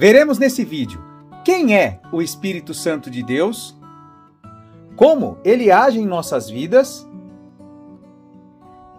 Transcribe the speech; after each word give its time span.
Veremos 0.00 0.38
nesse 0.38 0.64
vídeo 0.64 0.98
quem 1.44 1.76
é 1.76 2.00
o 2.10 2.22
Espírito 2.22 2.72
Santo 2.72 3.10
de 3.10 3.22
Deus, 3.22 3.76
como 4.96 5.36
ele 5.44 5.70
age 5.70 5.98
em 5.98 6.06
nossas 6.06 6.48
vidas. 6.48 7.06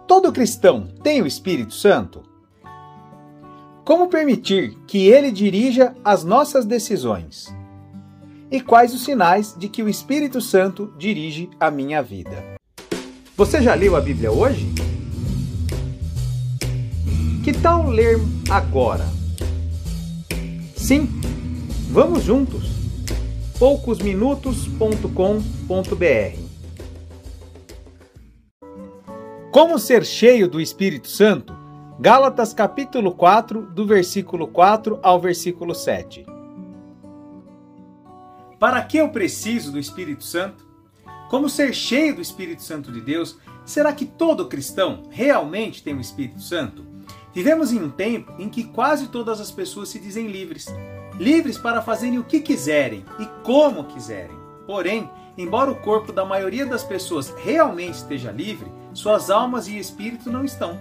Todo 0.06 0.30
cristão 0.30 0.86
tem 1.02 1.20
o 1.20 1.26
Espírito 1.26 1.74
Santo? 1.74 2.22
Como 3.84 4.06
permitir 4.06 4.78
que 4.86 5.08
ele 5.08 5.32
dirija 5.32 5.92
as 6.04 6.22
nossas 6.22 6.64
decisões? 6.64 7.52
E 8.48 8.60
quais 8.60 8.94
os 8.94 9.02
sinais 9.02 9.56
de 9.58 9.68
que 9.68 9.82
o 9.82 9.88
Espírito 9.88 10.40
Santo 10.40 10.94
dirige 10.96 11.50
a 11.58 11.68
minha 11.68 12.00
vida? 12.00 12.54
Você 13.36 13.60
já 13.60 13.74
leu 13.74 13.96
a 13.96 14.00
Bíblia 14.00 14.30
hoje? 14.30 14.72
Que 17.42 17.52
tal 17.52 17.88
ler 17.88 18.20
agora? 18.48 19.21
Sim, 20.82 21.08
vamos 21.92 22.24
juntos. 22.24 22.64
poucosminutos.com.br 23.56 26.38
Como 29.52 29.78
ser 29.78 30.04
cheio 30.04 30.48
do 30.48 30.60
Espírito 30.60 31.06
Santo? 31.06 31.56
Gálatas 32.00 32.52
capítulo 32.52 33.12
4, 33.12 33.62
do 33.62 33.86
versículo 33.86 34.48
4 34.48 34.98
ao 35.04 35.20
versículo 35.20 35.72
7. 35.72 36.26
Para 38.58 38.82
que 38.82 38.96
eu 38.96 39.08
preciso 39.10 39.70
do 39.70 39.78
Espírito 39.78 40.24
Santo? 40.24 40.66
Como 41.30 41.48
ser 41.48 41.72
cheio 41.72 42.16
do 42.16 42.20
Espírito 42.20 42.60
Santo 42.60 42.90
de 42.90 43.00
Deus? 43.00 43.38
Será 43.64 43.92
que 43.92 44.04
todo 44.04 44.48
cristão 44.48 45.04
realmente 45.10 45.80
tem 45.80 45.94
o 45.94 46.00
Espírito 46.00 46.42
Santo? 46.42 46.90
Vivemos 47.34 47.72
em 47.72 47.82
um 47.82 47.88
tempo 47.88 48.32
em 48.38 48.48
que 48.48 48.64
quase 48.64 49.08
todas 49.08 49.40
as 49.40 49.50
pessoas 49.50 49.88
se 49.88 49.98
dizem 49.98 50.26
livres. 50.26 50.66
Livres 51.18 51.56
para 51.56 51.80
fazerem 51.80 52.18
o 52.18 52.24
que 52.24 52.40
quiserem 52.40 53.04
e 53.18 53.26
como 53.42 53.84
quiserem. 53.84 54.36
Porém, 54.66 55.10
embora 55.36 55.70
o 55.70 55.76
corpo 55.76 56.12
da 56.12 56.24
maioria 56.24 56.66
das 56.66 56.84
pessoas 56.84 57.32
realmente 57.42 57.94
esteja 57.94 58.30
livre, 58.30 58.70
suas 58.92 59.30
almas 59.30 59.66
e 59.66 59.78
espírito 59.78 60.30
não 60.30 60.44
estão. 60.44 60.80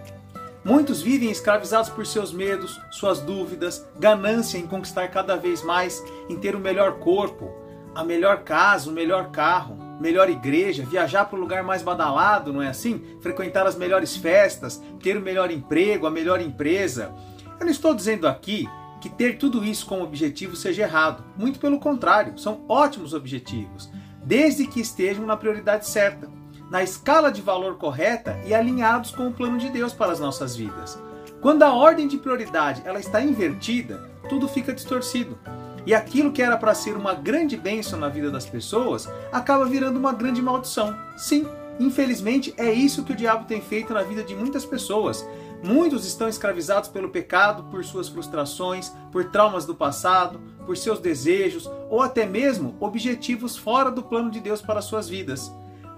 Muitos 0.64 1.02
vivem 1.02 1.32
escravizados 1.32 1.90
por 1.90 2.06
seus 2.06 2.32
medos, 2.32 2.80
suas 2.92 3.20
dúvidas, 3.20 3.88
ganância 3.98 4.58
em 4.58 4.68
conquistar 4.68 5.08
cada 5.08 5.36
vez 5.36 5.64
mais, 5.64 6.04
em 6.30 6.38
ter 6.38 6.56
o 6.56 6.60
melhor 6.60 7.00
corpo, 7.00 7.50
a 7.96 8.04
melhor 8.04 8.44
casa, 8.44 8.90
o 8.90 8.94
melhor 8.94 9.32
carro, 9.32 9.78
melhor 10.02 10.30
igreja, 10.30 10.84
viajar 10.84 11.26
para 11.26 11.38
o 11.38 11.40
lugar 11.40 11.64
mais 11.64 11.84
badalado, 11.84 12.52
não 12.52 12.62
é 12.62 12.68
assim? 12.68 13.02
Frequentar 13.22 13.68
as 13.68 13.76
melhores 13.76 14.18
festas, 14.18 14.82
ter 15.00 15.16
o 15.16 15.22
melhor 15.22 15.52
emprego, 15.52 16.08
a 16.08 16.12
melhor 16.12 16.42
empresa. 16.42 17.14
Eu 17.60 17.66
não 17.66 17.72
estou 17.72 17.94
dizendo 17.94 18.28
aqui 18.28 18.68
que 19.00 19.10
ter 19.10 19.38
tudo 19.38 19.64
isso 19.64 19.86
como 19.86 20.04
objetivo 20.04 20.56
seja 20.56 20.82
errado. 20.84 21.24
Muito 21.38 21.60
pelo 21.60 21.80
contrário, 21.80 22.38
são 22.40 22.66
ótimos 22.68 23.14
objetivos, 23.14 23.92
desde 24.24 24.66
que 24.66 24.82
estejam 24.82 25.26
na 25.26 25.38
prioridade 25.38 25.88
certa, 25.88 26.28
na 26.72 26.82
escala 26.82 27.32
de 27.32 27.42
valor 27.42 27.78
correta 27.78 28.40
e 28.46 28.56
alinhados 28.56 29.12
com 29.12 29.28
o 29.28 29.34
plano 29.34 29.60
de 29.60 29.70
Deus 29.70 29.94
para 29.94 30.12
as 30.12 30.20
nossas 30.20 30.56
vidas. 30.56 31.00
Quando 31.42 31.62
a 31.62 31.74
ordem 31.74 32.08
de 32.08 32.18
prioridade 32.18 32.82
ela 32.86 33.00
está 33.00 33.22
invertida, 33.22 34.10
tudo 34.30 34.48
fica 34.48 34.74
distorcido. 34.74 35.38
E 35.86 35.94
aquilo 35.94 36.32
que 36.32 36.42
era 36.42 36.58
para 36.58 36.76
ser 36.76 36.96
uma 36.96 37.14
grande 37.14 37.58
bênção 37.58 38.00
na 38.00 38.08
vida 38.08 38.30
das 38.30 38.46
pessoas 38.46 39.10
acaba 39.32 39.66
virando 39.66 39.98
uma 39.98 40.14
grande 40.14 40.42
maldição. 40.42 40.96
Sim, 41.18 41.48
infelizmente 41.80 42.54
é 42.58 42.72
isso 42.72 43.04
que 43.04 43.14
o 43.14 43.16
diabo 43.16 43.46
tem 43.46 43.62
feito 43.62 43.94
na 43.94 44.04
vida 44.04 44.24
de 44.24 44.36
muitas 44.36 44.66
pessoas. 44.66 45.26
Muitos 45.64 46.06
estão 46.06 46.28
escravizados 46.28 46.90
pelo 46.90 47.10
pecado, 47.10 47.64
por 47.66 47.84
suas 47.84 48.08
frustrações, 48.10 48.92
por 49.12 49.26
traumas 49.26 49.66
do 49.66 49.76
passado, 49.76 50.40
por 50.66 50.76
seus 50.76 51.00
desejos 51.00 51.70
ou 51.90 52.02
até 52.02 52.26
mesmo 52.26 52.76
objetivos 52.80 53.58
fora 53.58 53.92
do 53.92 54.04
plano 54.04 54.32
de 54.32 54.40
Deus 54.40 54.62
para 54.62 54.82
suas 54.82 55.08
vidas. 55.08 55.52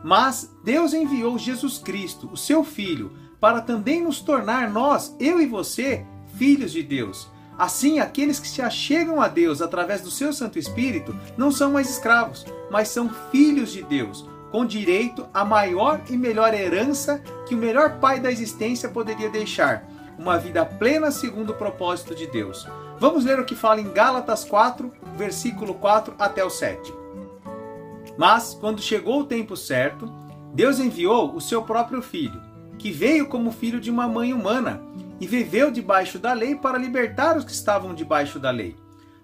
Mas 0.03 0.53
Deus 0.63 0.93
enviou 0.93 1.37
Jesus 1.37 1.77
Cristo, 1.77 2.29
o 2.31 2.35
seu 2.35 2.63
Filho, 2.63 3.13
para 3.39 3.61
também 3.61 4.03
nos 4.03 4.19
tornar 4.19 4.69
nós, 4.69 5.15
eu 5.19 5.41
e 5.41 5.45
você, 5.45 6.05
filhos 6.37 6.71
de 6.71 6.83
Deus. 6.83 7.29
Assim, 7.57 7.99
aqueles 7.99 8.39
que 8.39 8.47
se 8.47 8.61
achegam 8.61 9.21
a 9.21 9.27
Deus 9.27 9.61
através 9.61 10.01
do 10.01 10.09
seu 10.09 10.33
Santo 10.33 10.57
Espírito 10.57 11.15
não 11.37 11.51
são 11.51 11.71
mais 11.71 11.89
escravos, 11.89 12.45
mas 12.71 12.87
são 12.87 13.09
filhos 13.31 13.71
de 13.71 13.83
Deus, 13.83 14.27
com 14.51 14.65
direito 14.65 15.27
à 15.33 15.45
maior 15.45 16.01
e 16.09 16.17
melhor 16.17 16.53
herança 16.53 17.21
que 17.45 17.53
o 17.53 17.57
melhor 17.57 17.99
pai 17.99 18.19
da 18.19 18.31
existência 18.31 18.89
poderia 18.89 19.29
deixar, 19.29 19.87
uma 20.17 20.37
vida 20.37 20.65
plena 20.65 21.11
segundo 21.11 21.51
o 21.51 21.55
propósito 21.55 22.15
de 22.15 22.27
Deus. 22.27 22.67
Vamos 22.99 23.25
ler 23.25 23.39
o 23.39 23.45
que 23.45 23.55
fala 23.55 23.81
em 23.81 23.91
Gálatas 23.91 24.43
4, 24.43 24.91
versículo 25.15 25.73
4 25.75 26.15
até 26.17 26.43
o 26.43 26.49
7. 26.49 26.93
Mas, 28.17 28.53
quando 28.59 28.81
chegou 28.81 29.21
o 29.21 29.25
tempo 29.25 29.57
certo, 29.57 30.11
Deus 30.53 30.79
enviou 30.79 31.35
o 31.35 31.41
seu 31.41 31.63
próprio 31.63 32.01
filho, 32.01 32.39
que 32.77 32.91
veio 32.91 33.27
como 33.27 33.51
filho 33.51 33.79
de 33.79 33.89
uma 33.89 34.07
mãe 34.07 34.33
humana 34.33 34.81
e 35.19 35.27
viveu 35.27 35.71
debaixo 35.71 36.19
da 36.19 36.33
lei 36.33 36.55
para 36.55 36.77
libertar 36.77 37.37
os 37.37 37.45
que 37.45 37.51
estavam 37.51 37.93
debaixo 37.93 38.39
da 38.39 38.51
lei, 38.51 38.75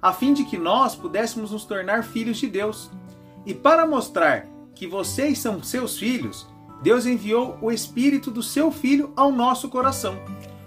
a 0.02 0.14
fim 0.14 0.34
de 0.34 0.44
que 0.46 0.58
nós 0.58 0.96
pudéssemos 0.96 1.52
nos 1.52 1.66
tornar 1.66 2.04
filhos 2.04 2.38
de 2.38 2.48
Deus. 2.48 2.90
E 3.46 3.54
para 3.54 3.86
mostrar 3.86 4.46
que 4.76 4.88
vocês 4.88 5.40
são 5.40 5.62
seus 5.62 5.98
filhos, 5.98 6.48
Deus 6.82 7.06
enviou 7.06 7.58
o 7.62 7.72
Espírito 7.72 8.32
do 8.32 8.42
seu 8.42 8.72
Filho 8.72 9.12
ao 9.16 9.32
nosso 9.32 9.68
coração. 9.68 10.18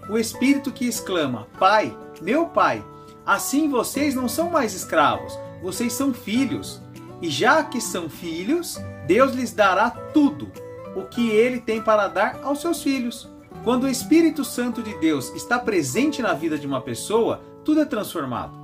O 0.09 0.19
Espírito 0.19 0.71
que 0.71 0.85
exclama: 0.85 1.47
Pai, 1.59 1.97
meu 2.21 2.47
Pai. 2.47 2.85
Assim 3.25 3.69
vocês 3.69 4.15
não 4.15 4.29
são 4.29 4.51
mais 4.51 4.75
escravos, 4.75 5.39
vocês 5.63 5.93
são 5.93 6.13
filhos. 6.13 6.83
E 7.23 7.31
já 7.31 7.63
que 7.63 7.81
são 7.81 8.11
filhos, 8.11 8.79
Deus 9.07 9.33
lhes 9.33 9.53
dará 9.53 9.91
tudo 9.91 10.51
o 10.97 11.03
que 11.05 11.31
ele 11.31 11.61
tem 11.61 11.81
para 11.81 12.09
dar 12.09 12.41
aos 12.43 12.61
seus 12.61 12.83
filhos. 12.83 13.32
Quando 13.65 13.85
o 13.85 13.89
Espírito 13.89 14.45
Santo 14.45 14.83
de 14.83 14.93
Deus 14.99 15.33
está 15.37 15.57
presente 15.57 16.21
na 16.21 16.33
vida 16.33 16.59
de 16.59 16.67
uma 16.67 16.81
pessoa, 16.81 17.41
tudo 17.65 17.81
é 17.81 17.85
transformado. 17.85 18.59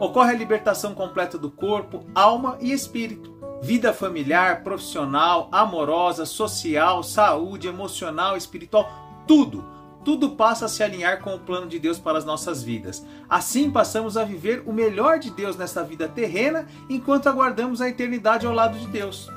Ocorre 0.00 0.30
a 0.30 0.38
libertação 0.38 0.94
completa 0.94 1.36
do 1.36 1.50
corpo, 1.50 2.06
alma 2.14 2.56
e 2.58 2.72
espírito. 2.72 3.36
Vida 3.60 3.92
familiar, 3.92 4.62
profissional, 4.64 5.50
amorosa, 5.52 6.24
social, 6.24 7.02
saúde, 7.02 7.68
emocional, 7.68 8.38
espiritual, 8.38 8.90
tudo. 9.26 9.66
Tudo 10.02 10.30
passa 10.30 10.64
a 10.64 10.68
se 10.68 10.82
alinhar 10.82 11.20
com 11.20 11.34
o 11.34 11.40
plano 11.40 11.66
de 11.66 11.78
Deus 11.78 11.98
para 11.98 12.16
as 12.16 12.24
nossas 12.24 12.62
vidas. 12.62 13.04
Assim 13.28 13.70
passamos 13.70 14.16
a 14.16 14.24
viver 14.24 14.62
o 14.64 14.72
melhor 14.72 15.18
de 15.18 15.30
Deus 15.30 15.56
nesta 15.58 15.82
vida 15.82 16.08
terrena 16.08 16.66
enquanto 16.88 17.28
aguardamos 17.28 17.82
a 17.82 17.88
eternidade 17.90 18.46
ao 18.46 18.54
lado 18.54 18.78
de 18.78 18.86
Deus. 18.86 19.28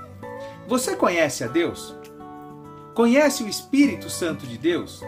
Você 0.70 0.96
conhece 0.96 1.44
a 1.44 1.48
Deus? 1.48 2.00
Conhece 2.94 3.42
o 3.44 3.48
Espírito 3.48 4.10
Santo 4.10 4.46
de 4.46 4.58
Deus? 4.58 5.02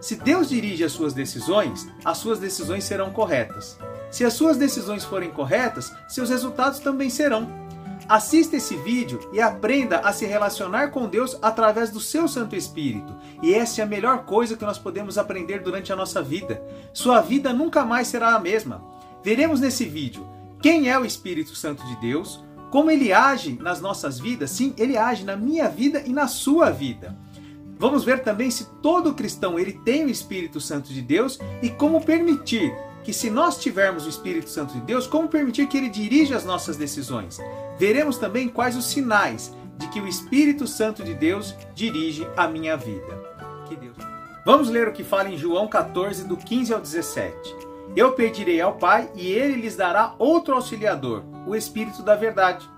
Se 0.00 0.16
Deus 0.16 0.48
dirige 0.48 0.84
as 0.84 0.92
suas 0.92 1.12
decisões, 1.12 1.86
as 2.02 2.16
suas 2.18 2.38
decisões 2.38 2.84
serão 2.84 3.10
corretas. 3.10 3.76
Se 4.10 4.24
as 4.24 4.32
suas 4.32 4.56
decisões 4.56 5.04
forem 5.04 5.30
corretas, 5.30 5.92
seus 6.08 6.30
resultados 6.30 6.78
também 6.78 7.10
serão. 7.10 7.46
Assista 8.08 8.56
esse 8.56 8.74
vídeo 8.76 9.20
e 9.34 9.40
aprenda 9.40 9.98
a 9.98 10.14
se 10.14 10.24
relacionar 10.24 10.88
com 10.88 11.06
Deus 11.06 11.36
através 11.42 11.90
do 11.90 12.00
seu 12.00 12.26
Santo 12.26 12.56
Espírito. 12.56 13.14
E 13.42 13.52
essa 13.52 13.82
é 13.82 13.84
a 13.84 13.86
melhor 13.86 14.24
coisa 14.24 14.56
que 14.56 14.64
nós 14.64 14.78
podemos 14.78 15.18
aprender 15.18 15.60
durante 15.60 15.92
a 15.92 15.96
nossa 15.96 16.22
vida. 16.22 16.62
Sua 16.94 17.20
vida 17.20 17.52
nunca 17.52 17.84
mais 17.84 18.08
será 18.08 18.34
a 18.34 18.40
mesma. 18.40 18.82
Veremos 19.22 19.60
nesse 19.60 19.84
vídeo 19.84 20.26
quem 20.62 20.88
é 20.88 20.98
o 20.98 21.04
Espírito 21.04 21.54
Santo 21.54 21.84
de 21.84 21.96
Deus, 21.96 22.42
como 22.70 22.90
ele 22.90 23.12
age 23.12 23.58
nas 23.60 23.80
nossas 23.80 24.18
vidas? 24.18 24.50
Sim, 24.50 24.74
ele 24.76 24.96
age 24.96 25.24
na 25.24 25.36
minha 25.36 25.68
vida 25.68 26.02
e 26.04 26.12
na 26.12 26.28
sua 26.28 26.70
vida. 26.70 27.16
Vamos 27.78 28.04
ver 28.04 28.22
também 28.22 28.50
se 28.50 28.66
todo 28.82 29.14
cristão 29.14 29.58
ele 29.58 29.72
tem 29.72 30.04
o 30.04 30.10
Espírito 30.10 30.60
Santo 30.60 30.92
de 30.92 31.00
Deus 31.00 31.38
e 31.62 31.70
como 31.70 32.04
permitir 32.04 32.74
que 33.04 33.12
se 33.12 33.30
nós 33.30 33.58
tivermos 33.58 34.04
o 34.04 34.08
Espírito 34.08 34.50
Santo 34.50 34.74
de 34.74 34.80
Deus, 34.80 35.06
como 35.06 35.28
permitir 35.28 35.66
que 35.66 35.78
ele 35.78 35.88
dirija 35.88 36.36
as 36.36 36.44
nossas 36.44 36.76
decisões. 36.76 37.38
Veremos 37.78 38.18
também 38.18 38.48
quais 38.48 38.76
os 38.76 38.86
sinais 38.86 39.54
de 39.78 39.88
que 39.88 40.00
o 40.00 40.08
Espírito 40.08 40.66
Santo 40.66 41.04
de 41.04 41.14
Deus 41.14 41.54
dirige 41.74 42.28
a 42.36 42.48
minha 42.48 42.76
vida. 42.76 43.16
Que 43.66 43.76
Deus. 43.76 43.96
Vamos 44.44 44.68
ler 44.68 44.88
o 44.88 44.92
que 44.92 45.04
fala 45.04 45.30
em 45.30 45.38
João 45.38 45.68
14 45.68 46.24
do 46.24 46.36
15 46.36 46.74
ao 46.74 46.80
17. 46.80 47.56
Eu 47.96 48.12
pedirei 48.12 48.60
ao 48.60 48.74
Pai 48.74 49.08
e 49.14 49.28
ele 49.28 49.60
lhes 49.60 49.76
dará 49.76 50.14
outro 50.18 50.54
auxiliador, 50.54 51.22
o 51.48 51.56
Espírito 51.56 52.02
da 52.02 52.14
Verdade, 52.14 52.68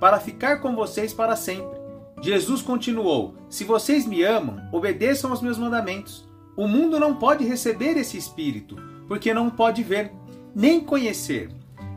para 0.00 0.18
ficar 0.18 0.60
com 0.60 0.74
vocês 0.74 1.14
para 1.14 1.36
sempre. 1.36 1.78
Jesus 2.20 2.60
continuou: 2.60 3.34
Se 3.48 3.64
vocês 3.64 4.06
me 4.06 4.22
amam, 4.22 4.60
obedeçam 4.72 5.30
aos 5.30 5.40
meus 5.40 5.58
mandamentos. 5.58 6.26
O 6.56 6.66
mundo 6.66 6.98
não 6.98 7.16
pode 7.16 7.44
receber 7.44 7.96
esse 7.96 8.16
Espírito, 8.16 8.76
porque 9.06 9.32
não 9.32 9.50
pode 9.50 9.82
ver, 9.82 10.10
nem 10.54 10.80
conhecer. 10.80 11.50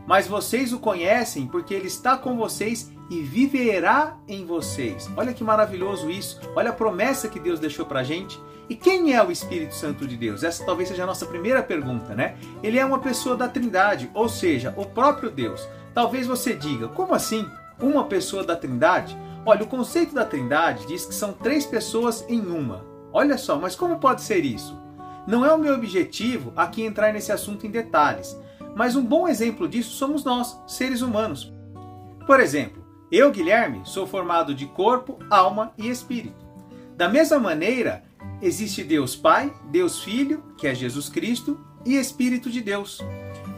Mas 0.06 0.26
vocês 0.26 0.72
o 0.72 0.78
conhecem, 0.78 1.46
porque 1.46 1.72
ele 1.72 1.86
está 1.86 2.16
com 2.16 2.36
vocês 2.36 2.92
e 3.10 3.20
viverá 3.22 4.16
em 4.28 4.46
vocês. 4.46 5.10
Olha 5.16 5.34
que 5.34 5.42
maravilhoso 5.42 6.08
isso. 6.08 6.40
Olha 6.54 6.70
a 6.70 6.72
promessa 6.72 7.28
que 7.28 7.40
Deus 7.40 7.58
deixou 7.58 7.84
pra 7.84 8.04
gente. 8.04 8.40
E 8.68 8.76
quem 8.76 9.12
é 9.12 9.22
o 9.22 9.32
Espírito 9.32 9.74
Santo 9.74 10.06
de 10.06 10.16
Deus? 10.16 10.44
Essa 10.44 10.64
talvez 10.64 10.88
seja 10.88 11.02
a 11.02 11.06
nossa 11.06 11.26
primeira 11.26 11.60
pergunta, 11.60 12.14
né? 12.14 12.36
Ele 12.62 12.78
é 12.78 12.84
uma 12.84 13.00
pessoa 13.00 13.36
da 13.36 13.48
Trindade, 13.48 14.08
ou 14.14 14.28
seja, 14.28 14.72
o 14.76 14.86
próprio 14.86 15.28
Deus. 15.28 15.68
Talvez 15.92 16.28
você 16.28 16.54
diga, 16.54 16.86
como 16.86 17.12
assim? 17.12 17.44
Uma 17.80 18.04
pessoa 18.04 18.44
da 18.44 18.54
Trindade? 18.54 19.18
Olha, 19.44 19.64
o 19.64 19.66
conceito 19.66 20.14
da 20.14 20.24
Trindade 20.24 20.86
diz 20.86 21.04
que 21.04 21.14
são 21.14 21.32
três 21.32 21.66
pessoas 21.66 22.24
em 22.28 22.40
uma. 22.40 22.84
Olha 23.12 23.36
só, 23.36 23.58
mas 23.58 23.74
como 23.74 23.98
pode 23.98 24.22
ser 24.22 24.44
isso? 24.44 24.78
Não 25.26 25.44
é 25.44 25.52
o 25.52 25.58
meu 25.58 25.74
objetivo 25.74 26.52
aqui 26.54 26.84
entrar 26.84 27.12
nesse 27.12 27.32
assunto 27.32 27.66
em 27.66 27.70
detalhes, 27.70 28.38
mas 28.76 28.94
um 28.94 29.04
bom 29.04 29.26
exemplo 29.26 29.68
disso 29.68 29.90
somos 29.90 30.22
nós, 30.22 30.60
seres 30.66 31.02
humanos. 31.02 31.52
Por 32.26 32.38
exemplo, 32.38 32.79
eu, 33.10 33.30
Guilherme, 33.30 33.82
sou 33.84 34.06
formado 34.06 34.54
de 34.54 34.66
corpo, 34.66 35.18
alma 35.28 35.72
e 35.76 35.88
espírito. 35.88 36.44
Da 36.96 37.08
mesma 37.08 37.38
maneira, 37.38 38.04
existe 38.40 38.84
Deus 38.84 39.16
Pai, 39.16 39.52
Deus 39.70 40.02
Filho, 40.02 40.42
que 40.56 40.66
é 40.66 40.74
Jesus 40.74 41.08
Cristo, 41.08 41.58
e 41.84 41.96
Espírito 41.96 42.50
de 42.50 42.60
Deus. 42.60 43.00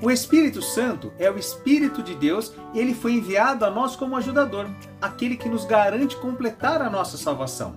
O 0.00 0.10
Espírito 0.10 0.60
Santo 0.60 1.12
é 1.18 1.30
o 1.30 1.38
Espírito 1.38 2.02
de 2.02 2.14
Deus 2.14 2.52
e 2.74 2.78
ele 2.78 2.94
foi 2.94 3.12
enviado 3.12 3.64
a 3.64 3.70
nós 3.70 3.94
como 3.94 4.16
ajudador, 4.16 4.68
aquele 5.00 5.36
que 5.36 5.48
nos 5.48 5.64
garante 5.64 6.16
completar 6.16 6.82
a 6.82 6.90
nossa 6.90 7.16
salvação. 7.16 7.76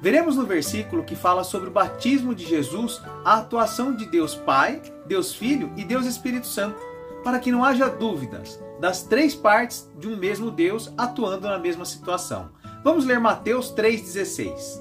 Veremos 0.00 0.36
no 0.36 0.44
versículo 0.44 1.02
que 1.02 1.16
fala 1.16 1.42
sobre 1.42 1.68
o 1.68 1.72
batismo 1.72 2.34
de 2.34 2.46
Jesus 2.46 3.00
a 3.24 3.38
atuação 3.38 3.94
de 3.94 4.06
Deus 4.06 4.34
Pai, 4.34 4.80
Deus 5.06 5.34
Filho 5.34 5.72
e 5.76 5.84
Deus 5.84 6.06
Espírito 6.06 6.46
Santo, 6.46 6.80
para 7.26 7.40
que 7.40 7.50
não 7.50 7.64
haja 7.64 7.88
dúvidas 7.88 8.62
das 8.78 9.02
três 9.02 9.34
partes 9.34 9.90
de 9.98 10.06
um 10.06 10.16
mesmo 10.16 10.48
Deus 10.48 10.92
atuando 10.96 11.48
na 11.48 11.58
mesma 11.58 11.84
situação. 11.84 12.50
Vamos 12.84 13.04
ler 13.04 13.18
Mateus 13.18 13.74
3,16. 13.74 14.80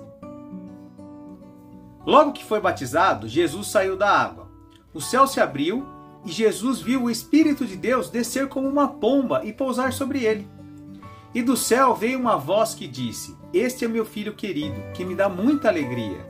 Logo 2.05 2.33
que 2.33 2.45
foi 2.45 2.61
batizado, 2.61 3.27
Jesus 3.27 3.71
saiu 3.71 3.97
da 3.97 4.11
água. 4.11 4.47
O 4.93 5.01
céu 5.01 5.25
se 5.25 5.41
abriu 5.41 5.87
e 6.23 6.31
Jesus 6.31 6.79
viu 6.81 7.05
o 7.05 7.09
Espírito 7.09 7.65
de 7.65 7.75
Deus 7.75 8.11
descer 8.11 8.47
como 8.47 8.69
uma 8.69 8.89
pomba 8.89 9.43
e 9.43 9.51
pousar 9.51 9.91
sobre 9.91 10.23
ele. 10.23 10.47
E 11.33 11.41
do 11.41 11.57
céu 11.57 11.95
veio 11.95 12.19
uma 12.19 12.37
voz 12.37 12.75
que 12.75 12.87
disse: 12.87 13.35
Este 13.51 13.85
é 13.85 13.87
meu 13.87 14.05
filho 14.05 14.35
querido, 14.35 14.79
que 14.93 15.03
me 15.03 15.15
dá 15.15 15.27
muita 15.27 15.67
alegria. 15.67 16.23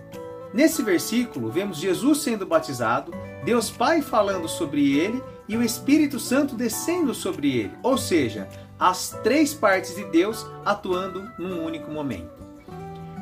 Nesse 0.53 0.81
versículo, 0.81 1.51
vemos 1.51 1.75
Jesus 1.77 2.19
sendo 2.19 2.45
batizado, 2.45 3.11
Deus 3.43 3.69
Pai 3.69 4.01
falando 4.01 4.47
sobre 4.47 4.97
ele 4.97 5.21
e 5.47 5.55
o 5.55 5.63
Espírito 5.63 6.19
Santo 6.19 6.55
descendo 6.55 7.13
sobre 7.13 7.55
ele, 7.55 7.73
ou 7.83 7.97
seja, 7.97 8.47
as 8.79 9.11
três 9.23 9.53
partes 9.53 9.95
de 9.95 10.03
Deus 10.05 10.45
atuando 10.65 11.29
num 11.37 11.63
único 11.63 11.91
momento. 11.91 12.33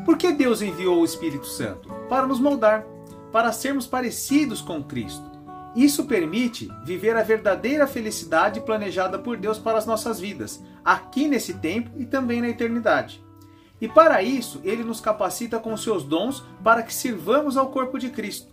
Por 0.06 0.18
que 0.18 0.32
Deus 0.32 0.62
enviou 0.62 1.02
o 1.02 1.06
Espírito 1.06 1.46
Santo? 1.46 1.90
Para 2.10 2.28
nos 2.28 2.40
moldar, 2.40 2.86
para 3.32 3.52
sermos 3.52 3.88
parecidos 3.88 4.62
com 4.62 4.84
Cristo. 4.84 5.32
Isso 5.76 6.06
permite 6.06 6.70
viver 6.86 7.16
a 7.16 7.24
verdadeira 7.24 7.88
felicidade 7.88 8.60
planejada 8.62 9.18
por 9.18 9.38
Deus 9.38 9.58
para 9.58 9.78
as 9.78 9.86
nossas 9.86 10.20
vidas, 10.20 10.64
aqui 10.86 11.28
nesse 11.28 11.56
tempo 11.56 11.90
e 11.98 12.06
também 12.06 12.42
na 12.42 12.50
eternidade. 12.50 13.24
E 13.82 13.88
para 13.88 14.22
isso, 14.22 14.62
ele 14.64 14.84
nos 14.84 15.02
capacita 15.02 15.60
com 15.60 15.76
seus 15.76 16.04
dons 16.04 16.44
para 16.64 16.84
que 16.84 16.94
sirvamos 16.94 17.58
ao 17.58 17.70
corpo 17.70 17.98
de 17.98 18.10
Cristo 18.10 18.53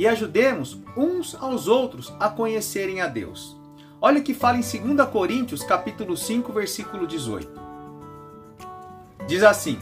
e 0.00 0.06
ajudemos 0.06 0.78
uns 0.96 1.34
aos 1.34 1.68
outros 1.68 2.10
a 2.18 2.30
conhecerem 2.30 3.02
a 3.02 3.06
Deus. 3.06 3.54
Olha 4.00 4.20
o 4.20 4.22
que 4.22 4.32
fala 4.32 4.56
em 4.56 4.94
2 4.94 5.08
Coríntios, 5.10 5.62
capítulo 5.62 6.16
5, 6.16 6.50
versículo 6.54 7.06
18. 7.06 7.60
Diz 9.26 9.42
assim: 9.42 9.78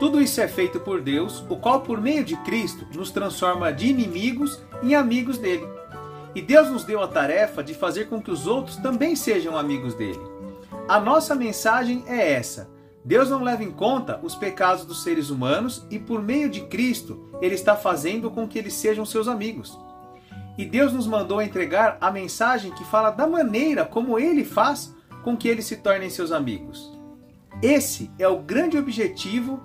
Tudo 0.00 0.22
isso 0.22 0.40
é 0.40 0.48
feito 0.48 0.80
por 0.80 1.02
Deus, 1.02 1.44
o 1.50 1.56
qual 1.56 1.82
por 1.82 2.00
meio 2.00 2.24
de 2.24 2.34
Cristo 2.38 2.86
nos 2.94 3.10
transforma 3.10 3.70
de 3.70 3.88
inimigos 3.88 4.58
em 4.82 4.94
amigos 4.94 5.36
dele 5.36 5.68
e 6.34 6.40
Deus 6.40 6.70
nos 6.70 6.84
deu 6.84 7.02
a 7.02 7.08
tarefa 7.08 7.62
de 7.62 7.74
fazer 7.74 8.06
com 8.06 8.22
que 8.22 8.30
os 8.30 8.46
outros 8.46 8.76
também 8.76 9.14
sejam 9.14 9.54
amigos 9.58 9.92
dele. 9.92 10.22
A 10.88 10.98
nossa 10.98 11.34
mensagem 11.34 12.04
é 12.06 12.32
essa: 12.32 12.70
Deus 13.04 13.28
não 13.28 13.42
leva 13.42 13.64
em 13.64 13.70
conta 13.70 14.20
os 14.22 14.34
pecados 14.34 14.84
dos 14.84 15.02
seres 15.02 15.28
humanos 15.28 15.84
e, 15.90 15.98
por 15.98 16.22
meio 16.22 16.48
de 16.48 16.62
Cristo, 16.62 17.30
Ele 17.40 17.54
está 17.54 17.76
fazendo 17.76 18.30
com 18.30 18.46
que 18.46 18.58
eles 18.58 18.74
sejam 18.74 19.04
seus 19.04 19.26
amigos. 19.26 19.78
E 20.56 20.64
Deus 20.64 20.92
nos 20.92 21.06
mandou 21.06 21.42
entregar 21.42 21.96
a 22.00 22.10
mensagem 22.10 22.72
que 22.72 22.84
fala 22.84 23.10
da 23.10 23.26
maneira 23.26 23.84
como 23.84 24.18
Ele 24.18 24.44
faz 24.44 24.94
com 25.24 25.36
que 25.36 25.48
eles 25.48 25.66
se 25.66 25.76
tornem 25.76 26.10
seus 26.10 26.32
amigos. 26.32 26.92
Esse 27.62 28.10
é 28.18 28.28
o 28.28 28.40
grande 28.40 28.76
objetivo 28.76 29.60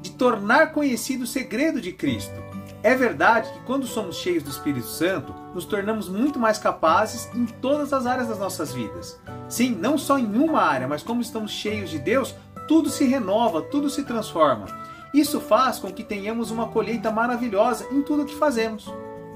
de 0.00 0.10
tornar 0.12 0.72
conhecido 0.72 1.24
o 1.24 1.26
segredo 1.26 1.80
de 1.80 1.92
Cristo 1.92 2.48
é 2.82 2.94
verdade 2.94 3.50
que 3.52 3.58
quando 3.60 3.86
somos 3.86 4.16
cheios 4.16 4.44
do 4.44 4.50
Espírito 4.50 4.86
Santo, 4.86 5.34
nos 5.52 5.64
tornamos 5.64 6.08
muito 6.08 6.38
mais 6.38 6.58
capazes 6.58 7.28
em 7.34 7.44
todas 7.44 7.92
as 7.92 8.06
áreas 8.06 8.28
das 8.28 8.38
nossas 8.38 8.72
vidas. 8.72 9.18
Sim, 9.48 9.70
não 9.70 9.98
só 9.98 10.16
em 10.16 10.36
uma 10.36 10.62
área, 10.62 10.86
mas 10.86 11.02
como 11.02 11.20
estamos 11.20 11.50
cheios 11.50 11.90
de 11.90 11.98
Deus, 11.98 12.36
tudo 12.68 12.90
se 12.90 13.04
renova, 13.04 13.62
tudo 13.62 13.90
se 13.90 14.04
transforma. 14.04 14.66
Isso 15.12 15.40
faz 15.40 15.78
com 15.78 15.90
que 15.90 16.04
tenhamos 16.04 16.50
uma 16.50 16.68
colheita 16.68 17.10
maravilhosa 17.10 17.88
em 17.90 18.02
tudo 18.02 18.26
que 18.26 18.34
fazemos. 18.34 18.86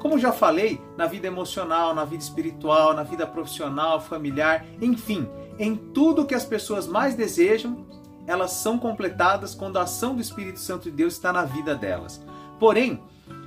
Como 0.00 0.18
já 0.18 0.32
falei, 0.32 0.80
na 0.96 1.06
vida 1.06 1.26
emocional, 1.26 1.94
na 1.94 2.04
vida 2.04 2.22
espiritual, 2.22 2.92
na 2.92 3.02
vida 3.02 3.26
profissional, 3.26 4.00
familiar, 4.00 4.66
enfim, 4.80 5.28
em 5.58 5.74
tudo 5.74 6.26
que 6.26 6.34
as 6.34 6.44
pessoas 6.44 6.86
mais 6.86 7.14
desejam, 7.14 7.86
elas 8.26 8.52
são 8.52 8.78
completadas 8.78 9.54
quando 9.54 9.78
a 9.78 9.82
ação 9.82 10.14
do 10.14 10.20
Espírito 10.20 10.60
Santo 10.60 10.84
de 10.84 10.90
Deus 10.90 11.14
está 11.14 11.32
na 11.32 11.44
vida 11.44 11.74
delas. 11.74 12.20
Porém, 12.58 13.02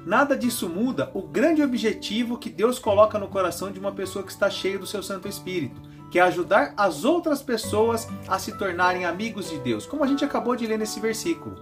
Nada 0.05 0.37
disso 0.37 0.69
muda 0.69 1.09
o 1.15 1.21
grande 1.23 1.63
objetivo 1.63 2.37
que 2.37 2.49
Deus 2.49 2.77
coloca 2.77 3.17
no 3.17 3.27
coração 3.27 3.71
de 3.71 3.79
uma 3.79 3.91
pessoa 3.91 4.23
que 4.23 4.31
está 4.31 4.49
cheia 4.51 4.77
do 4.77 4.85
seu 4.85 5.01
Santo 5.01 5.27
Espírito, 5.27 5.81
que 6.11 6.19
é 6.19 6.21
ajudar 6.21 6.73
as 6.77 7.03
outras 7.03 7.41
pessoas 7.41 8.07
a 8.27 8.39
se 8.39 8.57
tornarem 8.57 9.05
amigos 9.05 9.49
de 9.49 9.59
Deus, 9.59 9.85
como 9.85 10.03
a 10.03 10.07
gente 10.07 10.23
acabou 10.23 10.55
de 10.55 10.67
ler 10.67 10.79
nesse 10.79 10.99
versículo. 10.99 11.55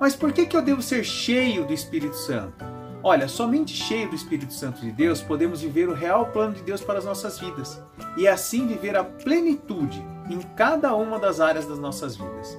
Mas 0.00 0.16
por 0.16 0.32
que, 0.32 0.46
que 0.46 0.56
eu 0.56 0.62
devo 0.62 0.82
ser 0.82 1.04
cheio 1.04 1.64
do 1.64 1.72
Espírito 1.72 2.16
Santo? 2.16 2.64
Olha, 3.04 3.26
somente 3.26 3.74
cheio 3.74 4.08
do 4.08 4.14
Espírito 4.14 4.52
Santo 4.52 4.80
de 4.80 4.92
Deus 4.92 5.20
podemos 5.20 5.60
viver 5.60 5.88
o 5.88 5.94
real 5.94 6.26
plano 6.26 6.54
de 6.54 6.62
Deus 6.62 6.80
para 6.80 7.00
as 7.00 7.04
nossas 7.04 7.38
vidas 7.38 7.82
e 8.16 8.28
assim 8.28 8.66
viver 8.66 8.96
a 8.96 9.02
plenitude 9.02 10.04
em 10.30 10.40
cada 10.56 10.94
uma 10.94 11.18
das 11.18 11.40
áreas 11.40 11.66
das 11.66 11.80
nossas 11.80 12.16
vidas. 12.16 12.56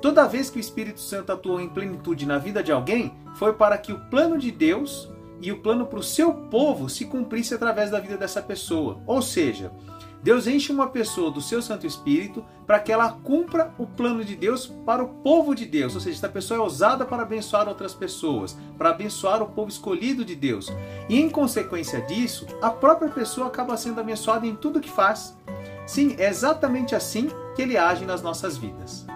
Toda 0.00 0.28
vez 0.28 0.48
que 0.48 0.58
o 0.58 0.60
Espírito 0.60 1.00
Santo 1.00 1.32
atuou 1.32 1.60
em 1.60 1.68
plenitude 1.68 2.24
na 2.24 2.38
vida 2.38 2.62
de 2.62 2.72
alguém, 2.72 3.14
foi 3.34 3.52
para 3.52 3.76
que 3.76 3.92
o 3.92 3.98
plano 4.08 4.38
de 4.38 4.50
Deus 4.50 5.10
e 5.40 5.50
o 5.50 5.60
plano 5.60 5.86
para 5.86 5.98
o 5.98 6.02
seu 6.02 6.32
povo 6.32 6.88
se 6.88 7.06
cumprisse 7.06 7.54
através 7.54 7.90
da 7.90 7.98
vida 7.98 8.16
dessa 8.16 8.40
pessoa. 8.40 9.00
Ou 9.06 9.20
seja, 9.20 9.72
Deus 10.22 10.46
enche 10.46 10.70
uma 10.70 10.88
pessoa 10.88 11.30
do 11.30 11.40
seu 11.40 11.62
Santo 11.62 11.86
Espírito 11.86 12.44
para 12.66 12.78
que 12.78 12.92
ela 12.92 13.12
cumpra 13.24 13.72
o 13.78 13.86
plano 13.86 14.24
de 14.24 14.36
Deus 14.36 14.66
para 14.84 15.02
o 15.02 15.08
povo 15.08 15.54
de 15.54 15.64
Deus. 15.64 15.94
Ou 15.94 16.00
seja, 16.00 16.18
essa 16.18 16.28
pessoa 16.28 16.60
é 16.60 16.62
usada 16.62 17.04
para 17.04 17.22
abençoar 17.22 17.68
outras 17.68 17.94
pessoas, 17.94 18.56
para 18.76 18.90
abençoar 18.90 19.42
o 19.42 19.48
povo 19.48 19.70
escolhido 19.70 20.24
de 20.24 20.34
Deus. 20.34 20.70
E 21.08 21.18
em 21.18 21.30
consequência 21.30 22.02
disso, 22.02 22.46
a 22.60 22.70
própria 22.70 23.10
pessoa 23.10 23.46
acaba 23.46 23.76
sendo 23.76 24.00
abençoada 24.00 24.46
em 24.46 24.54
tudo 24.54 24.80
que 24.80 24.90
faz. 24.90 25.36
Sim, 25.86 26.14
é 26.18 26.28
exatamente 26.28 26.94
assim 26.94 27.28
que 27.56 27.62
ele 27.62 27.76
age 27.76 28.04
nas 28.04 28.22
nossas 28.22 28.56
vidas. 28.56 29.09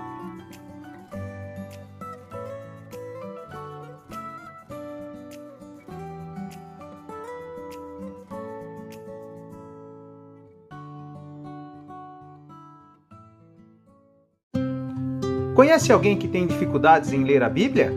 Conhece 15.54 15.92
alguém 15.92 16.16
que 16.16 16.26
tem 16.26 16.46
dificuldades 16.46 17.12
em 17.12 17.22
ler 17.22 17.42
a 17.42 17.48
Bíblia? 17.48 17.92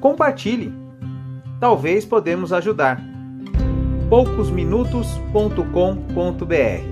Compartilhe. 0.00 0.72
Talvez 1.60 2.04
podemos 2.04 2.52
ajudar. 2.52 3.00
poucosminutos.com.br 4.10 6.91